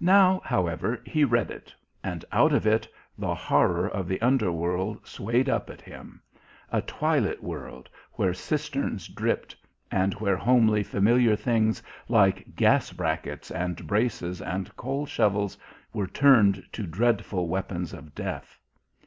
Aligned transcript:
Now, 0.00 0.40
however, 0.42 1.02
he 1.04 1.22
read 1.22 1.50
it. 1.50 1.74
And 2.02 2.24
out 2.32 2.54
of 2.54 2.66
it, 2.66 2.88
the 3.18 3.34
horror 3.34 3.86
of 3.86 4.08
the 4.08 4.18
underworld 4.22 5.06
swayed 5.06 5.50
up 5.50 5.68
at 5.68 5.82
him. 5.82 6.22
A 6.72 6.80
twilit 6.80 7.42
world, 7.42 7.90
where 8.14 8.32
cisterns 8.32 9.06
dripped, 9.06 9.54
and 9.90 10.14
where 10.14 10.38
homely, 10.38 10.82
familiar 10.82 11.36
things 11.36 11.82
like 12.08 12.56
gas 12.56 12.90
brackets 12.90 13.50
and 13.50 13.86
braces 13.86 14.40
and 14.40 14.74
coal 14.78 15.04
shovels 15.04 15.58
were 15.92 16.06
turned 16.06 16.62
to 16.72 16.84
dreadful 16.86 17.46
weapons 17.46 17.92
of 17.92 18.14
death. 18.14 18.58